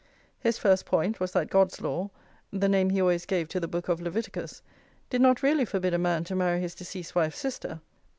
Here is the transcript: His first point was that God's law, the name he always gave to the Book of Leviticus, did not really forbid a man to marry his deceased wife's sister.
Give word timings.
His 0.39 0.57
first 0.57 0.87
point 0.87 1.19
was 1.19 1.31
that 1.33 1.51
God's 1.51 1.79
law, 1.79 2.09
the 2.51 2.67
name 2.67 2.89
he 2.89 2.99
always 2.99 3.27
gave 3.27 3.47
to 3.49 3.59
the 3.59 3.67
Book 3.67 3.87
of 3.87 4.01
Leviticus, 4.01 4.63
did 5.11 5.21
not 5.21 5.43
really 5.43 5.63
forbid 5.63 5.93
a 5.93 5.99
man 5.99 6.23
to 6.23 6.35
marry 6.35 6.59
his 6.59 6.73
deceased 6.73 7.13
wife's 7.13 7.37
sister. 7.37 7.81